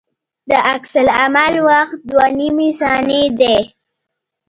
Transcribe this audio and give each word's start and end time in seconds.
د 0.49 0.51
عکس 0.71 0.93
العمل 1.03 1.53
وخت 1.69 1.97
دوه 2.09 2.27
نیمې 2.37 2.69
ثانیې 2.79 3.23
دی 3.39 3.59